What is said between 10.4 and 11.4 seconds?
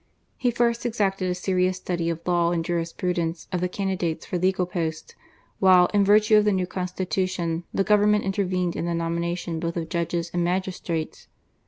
magistrates.